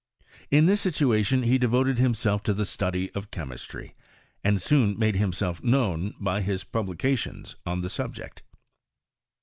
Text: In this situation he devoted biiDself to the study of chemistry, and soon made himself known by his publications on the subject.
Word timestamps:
In 0.49 0.65
this 0.65 0.81
situation 0.81 1.43
he 1.43 1.59
devoted 1.59 1.97
biiDself 1.97 2.41
to 2.45 2.55
the 2.55 2.65
study 2.65 3.11
of 3.11 3.29
chemistry, 3.29 3.93
and 4.43 4.59
soon 4.59 4.97
made 4.97 5.15
himself 5.17 5.61
known 5.63 6.15
by 6.19 6.41
his 6.41 6.63
publications 6.63 7.55
on 7.67 7.81
the 7.81 7.87
subject. 7.91 8.41